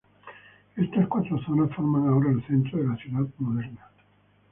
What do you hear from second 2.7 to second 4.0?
de la ciudad moderna.